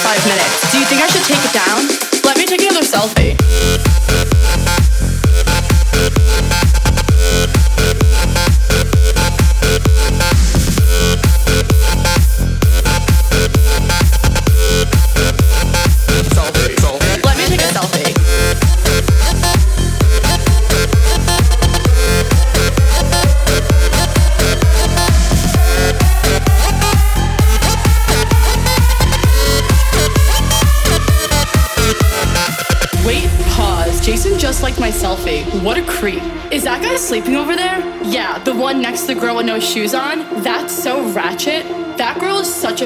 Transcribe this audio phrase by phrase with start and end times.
[0.00, 0.72] five minutes.
[0.72, 1.61] Do you think I should take it down?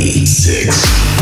[0.00, 1.17] Eight, six.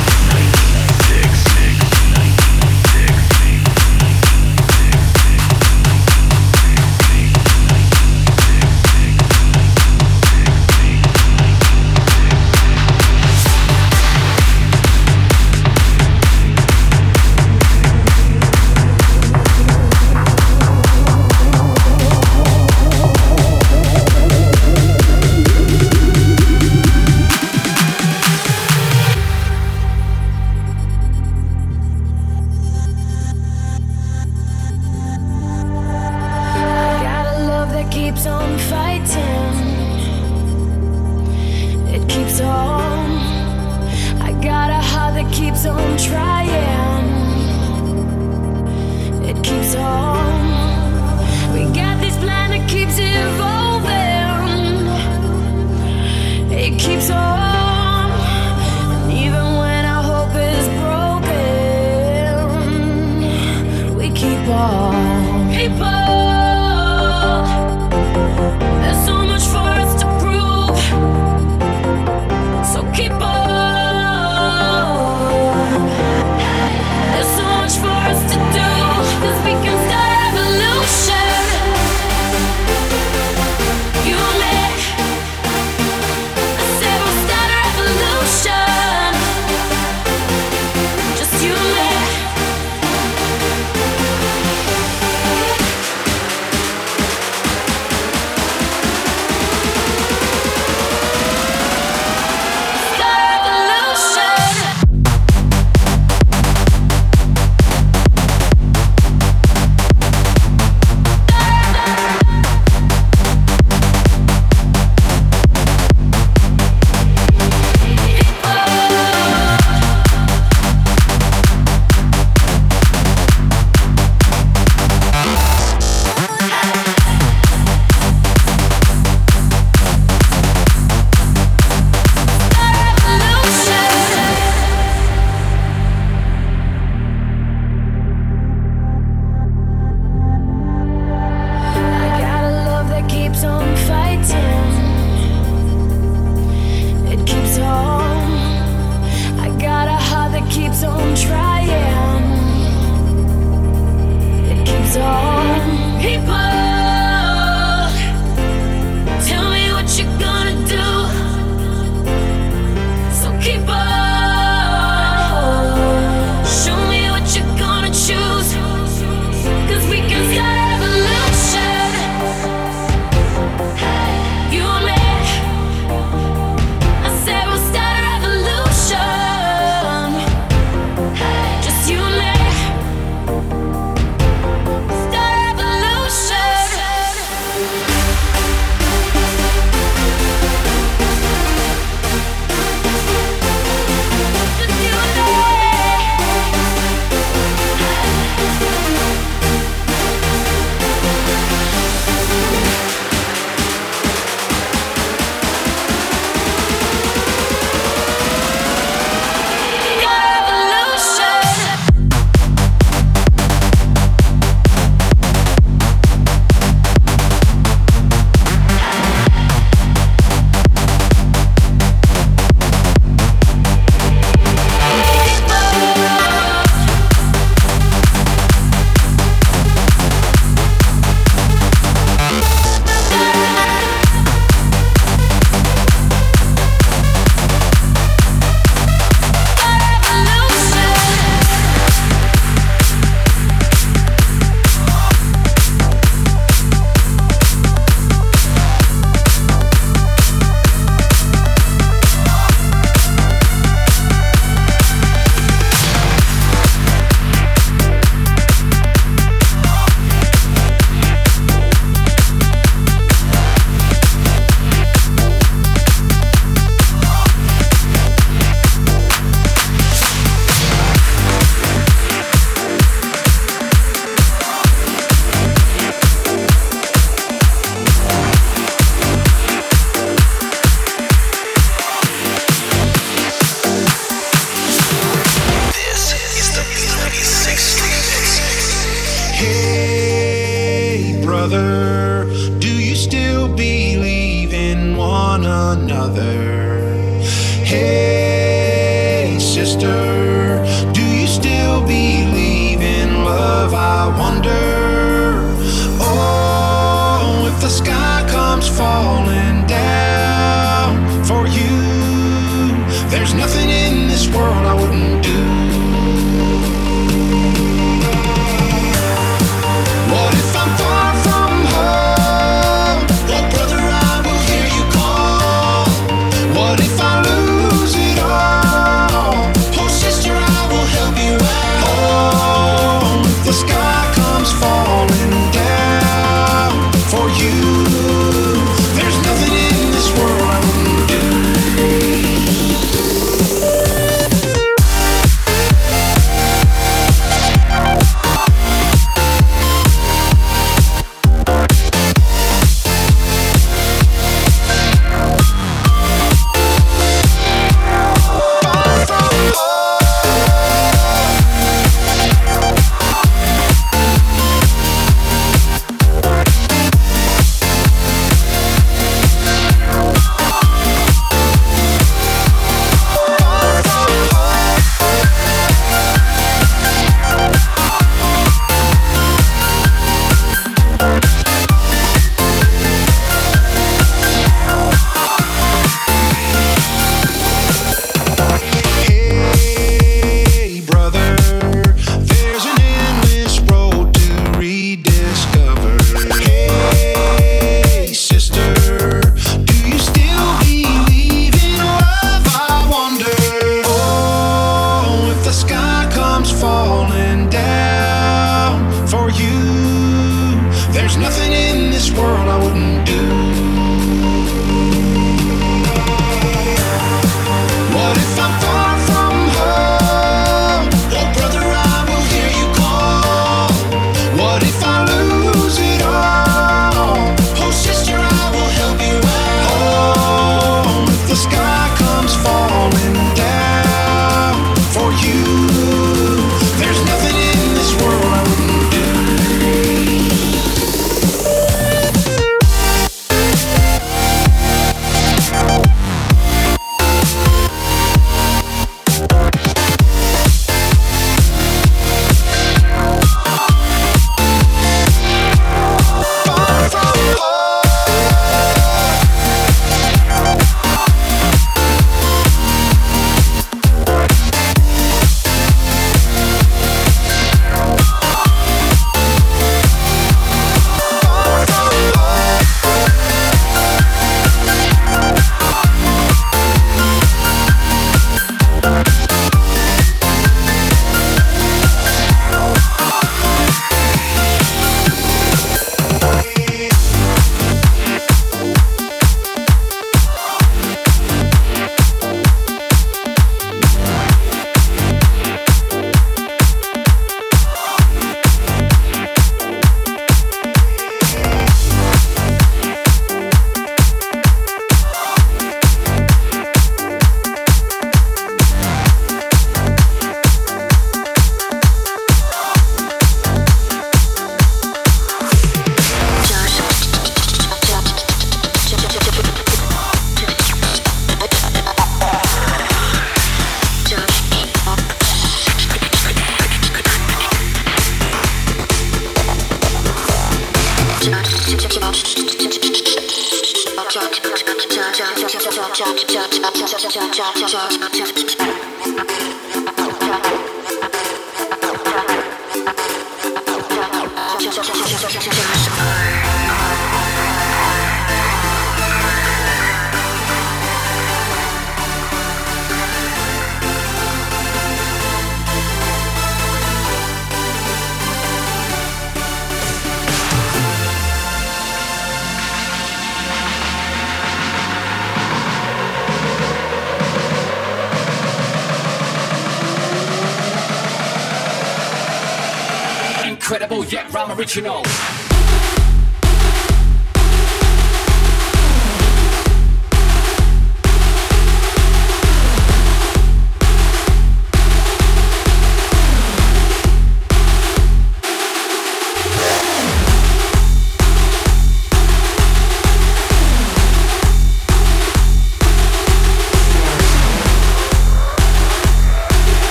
[573.67, 575.03] Incredible yet rhyme original.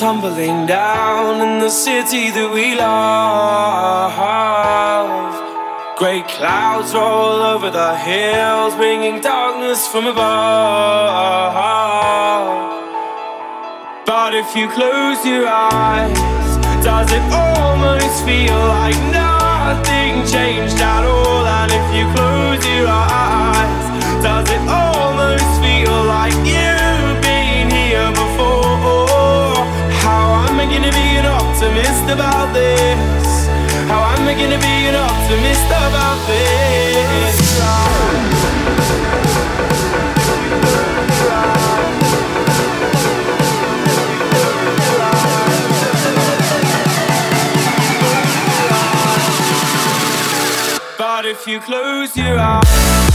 [0.00, 4.08] tumbling down in the city that we love.
[5.98, 11.52] Great clouds roll over the hills, bringing darkness from above.
[14.06, 16.16] But if you close your eyes,
[16.82, 21.44] does it almost feel like nothing changed at all?
[21.44, 23.39] And if you close your eyes,
[32.12, 33.46] about this.
[33.88, 36.60] How am I gonna be an optimist about this?
[50.98, 53.09] But if you close your eyes